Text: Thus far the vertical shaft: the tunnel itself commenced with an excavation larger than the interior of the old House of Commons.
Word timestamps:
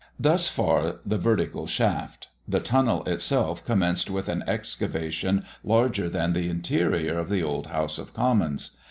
Thus 0.19 0.47
far 0.47 0.95
the 1.05 1.19
vertical 1.19 1.67
shaft: 1.67 2.29
the 2.47 2.59
tunnel 2.59 3.03
itself 3.03 3.63
commenced 3.63 4.09
with 4.09 4.29
an 4.29 4.43
excavation 4.47 5.43
larger 5.63 6.09
than 6.09 6.33
the 6.33 6.49
interior 6.49 7.19
of 7.19 7.29
the 7.29 7.43
old 7.43 7.67
House 7.67 7.99
of 7.99 8.11
Commons. 8.11 8.77